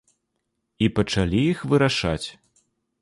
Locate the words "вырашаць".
1.75-2.27